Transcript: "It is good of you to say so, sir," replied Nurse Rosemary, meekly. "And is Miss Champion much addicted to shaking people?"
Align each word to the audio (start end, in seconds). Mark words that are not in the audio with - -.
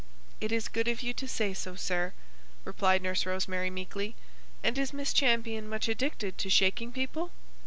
"It 0.39 0.51
is 0.51 0.67
good 0.67 0.87
of 0.87 1.03
you 1.03 1.13
to 1.13 1.27
say 1.27 1.53
so, 1.53 1.75
sir," 1.75 2.13
replied 2.65 3.03
Nurse 3.03 3.23
Rosemary, 3.27 3.69
meekly. 3.69 4.15
"And 4.63 4.75
is 4.79 4.93
Miss 4.93 5.13
Champion 5.13 5.69
much 5.69 5.87
addicted 5.87 6.39
to 6.39 6.49
shaking 6.49 6.91
people?" 6.91 7.29